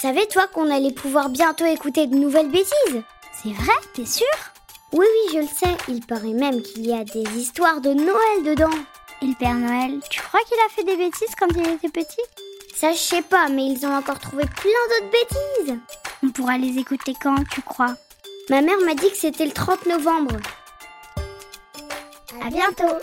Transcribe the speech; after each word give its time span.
savais, 0.00 0.26
toi, 0.26 0.46
qu'on 0.46 0.70
allait 0.70 0.92
pouvoir 0.92 1.28
bientôt 1.28 1.66
écouter 1.66 2.06
de 2.06 2.16
nouvelles 2.16 2.50
bêtises 2.50 3.02
C'est 3.42 3.52
vrai, 3.52 3.74
t'es 3.92 4.06
sûr? 4.06 4.26
Oui, 4.92 5.04
oui, 5.06 5.34
je 5.34 5.38
le 5.40 5.46
sais. 5.46 5.76
Il 5.88 6.04
paraît 6.06 6.32
même 6.32 6.62
qu'il 6.62 6.86
y 6.86 6.94
a 6.94 7.04
des 7.04 7.24
histoires 7.38 7.80
de 7.82 7.90
Noël 7.92 8.42
dedans. 8.44 8.76
Et 9.22 9.26
le 9.26 9.34
Père 9.34 9.54
Noël, 9.54 10.00
tu 10.08 10.22
crois 10.22 10.40
qu'il 10.48 10.58
a 10.58 10.70
fait 10.70 10.84
des 10.84 10.96
bêtises 10.96 11.34
quand 11.38 11.48
il 11.54 11.68
était 11.68 11.90
petit? 11.90 12.22
Ça, 12.74 12.92
je 12.92 12.98
sais 12.98 13.22
pas, 13.22 13.48
mais 13.48 13.66
ils 13.66 13.84
ont 13.84 13.94
encore 13.94 14.18
trouvé 14.18 14.44
plein 14.44 15.00
d'autres 15.00 15.12
bêtises. 15.12 15.78
On 16.22 16.30
pourra 16.30 16.56
les 16.56 16.78
écouter 16.78 17.14
quand, 17.22 17.44
tu 17.52 17.60
crois? 17.60 17.94
Ma 18.48 18.62
mère 18.62 18.80
m'a 18.86 18.94
dit 18.94 19.10
que 19.10 19.16
c'était 19.16 19.44
le 19.44 19.52
30 19.52 19.84
novembre. 19.84 20.36
À 22.42 22.48
bientôt 22.48 22.96